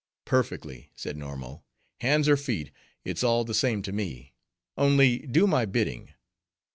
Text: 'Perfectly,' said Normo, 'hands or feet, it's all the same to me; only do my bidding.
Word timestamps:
'Perfectly,' 0.25 0.89
said 0.95 1.15
Normo, 1.15 1.61
'hands 1.99 2.27
or 2.27 2.35
feet, 2.35 2.71
it's 3.05 3.23
all 3.23 3.43
the 3.43 3.53
same 3.53 3.83
to 3.83 3.91
me; 3.91 4.33
only 4.75 5.19
do 5.19 5.45
my 5.45 5.63
bidding. 5.65 6.11